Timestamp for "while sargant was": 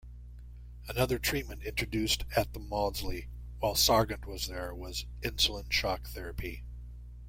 3.59-4.47